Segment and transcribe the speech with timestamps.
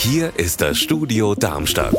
[0.00, 1.96] Hier ist das Studio Darmstadt.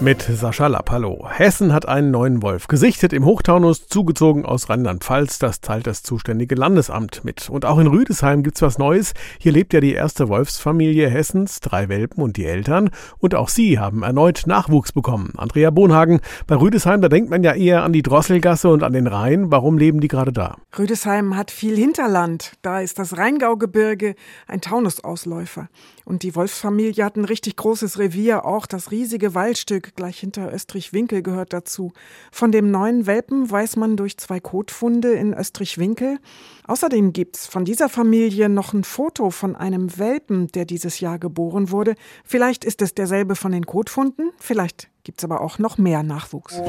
[0.00, 1.28] Mit Sascha Lapp, hallo.
[1.30, 5.38] Hessen hat einen neuen Wolf gesichtet im Hochtaunus, zugezogen aus Rheinland-Pfalz.
[5.38, 7.48] Das teilt das zuständige Landesamt mit.
[7.48, 9.14] Und auch in Rüdesheim gibt's was Neues.
[9.38, 12.90] Hier lebt ja die erste Wolfsfamilie Hessens, drei Welpen und die Eltern.
[13.18, 15.32] Und auch sie haben erneut Nachwuchs bekommen.
[15.36, 19.06] Andrea Bonhagen, bei Rüdesheim, da denkt man ja eher an die Drosselgasse und an den
[19.06, 19.52] Rhein.
[19.52, 20.56] Warum leben die gerade da?
[20.76, 22.54] Rüdesheim hat viel Hinterland.
[22.62, 24.16] Da ist das Rheingaugebirge
[24.48, 25.68] ein Taunusausläufer.
[26.04, 31.22] Und die Wolfsfamilie hat ein richtig großes Revier, auch das riesige Waldstück gleich hinter Österreich-Winkel
[31.22, 31.92] gehört dazu.
[32.32, 36.18] Von dem neuen Welpen weiß man durch zwei Kotfunde in Österreich-Winkel.
[36.66, 41.70] Außerdem gibt's von dieser Familie noch ein Foto von einem Welpen, der dieses Jahr geboren
[41.70, 41.94] wurde.
[42.24, 46.60] Vielleicht ist es derselbe von den Kotfunden, vielleicht gibt's aber auch noch mehr Nachwuchs.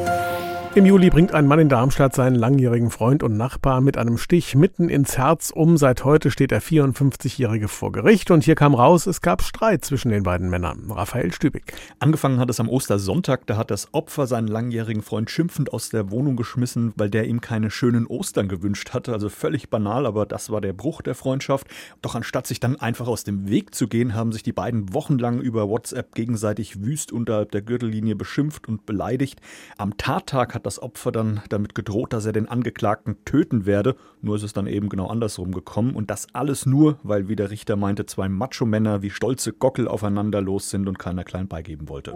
[0.76, 4.54] Im Juli bringt ein Mann in Darmstadt seinen langjährigen Freund und Nachbar mit einem Stich
[4.54, 5.76] mitten ins Herz um.
[5.76, 10.12] Seit heute steht der 54-Jährige vor Gericht und hier kam raus, es gab Streit zwischen
[10.12, 10.92] den beiden Männern.
[10.92, 11.74] Raphael Stübig.
[11.98, 16.12] Angefangen hat es am Ostersonntag, da hat das Opfer seinen langjährigen Freund schimpfend aus der
[16.12, 19.14] Wohnung geschmissen, weil der ihm keine schönen Ostern gewünscht hatte.
[19.14, 21.66] Also völlig banal, aber das war der Bruch der Freundschaft.
[22.04, 25.42] Doch anstatt sich dann einfach aus dem Weg zu gehen, haben sich die beiden wochenlang
[25.42, 29.40] über WhatsApp gegenseitig wüst unterhalb der Gürtellinie beschimpft und beleidigt.
[29.78, 33.96] Am Tattag hat das Opfer dann damit gedroht, dass er den Angeklagten töten werde.
[34.22, 35.96] Nur ist es dann eben genau andersrum gekommen.
[35.96, 40.42] Und das alles nur, weil, wie der Richter meinte, zwei Macho-Männer wie stolze Gockel aufeinander
[40.42, 42.14] los sind und keiner klein beigeben wollte.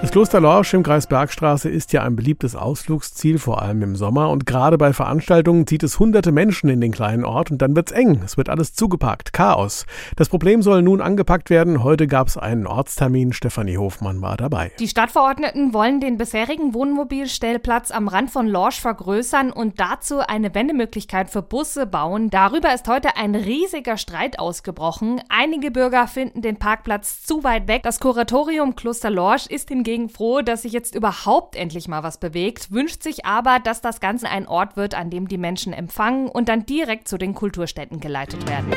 [0.00, 4.30] Das Kloster Lorsch im Kreis Bergstraße ist ja ein beliebtes Ausflugsziel, vor allem im Sommer.
[4.30, 7.90] Und gerade bei Veranstaltungen zieht es hunderte Menschen in den kleinen Ort und dann wird's
[7.90, 8.20] eng.
[8.24, 9.32] Es wird alles zugepackt.
[9.32, 9.86] Chaos.
[10.14, 11.82] Das Problem soll nun angepackt werden.
[11.82, 13.32] Heute gab's einen Ortstermin.
[13.32, 14.70] Stefanie Hofmann war dabei.
[14.78, 21.30] Die Stadtverordneten wollen den bisherigen Wohnmobilstellplatz am Rand von Lorsch vergrößern und dazu eine Wendemöglichkeit
[21.30, 22.28] für Busse bauen.
[22.28, 25.22] Darüber ist heute ein riesiger Streit ausgebrochen.
[25.30, 27.82] Einige Bürger finden den Parkplatz zu weit weg.
[27.84, 32.18] Das Kuratorium Kloster Lorsch ist hingegen hingegen froh, dass sich jetzt überhaupt endlich mal was
[32.18, 36.28] bewegt, wünscht sich aber, dass das Ganze ein Ort wird, an dem die Menschen empfangen
[36.28, 38.74] und dann direkt zu den Kulturstätten geleitet werden.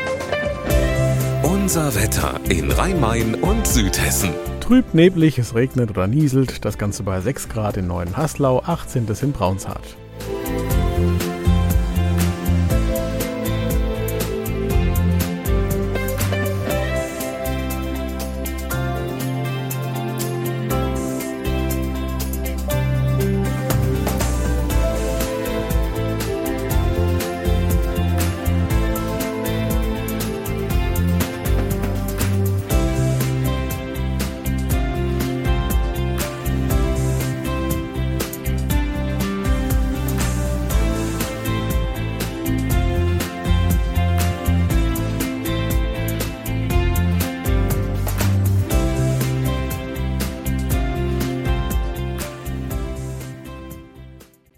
[1.52, 4.30] Unser Wetter in Rhein-Main und Südhessen.
[4.62, 6.64] Trüb, neblig, es regnet oder nieselt.
[6.64, 9.06] Das Ganze bei 6 Grad in Neuenhaslau, 18.
[9.22, 9.98] in Braunshardt.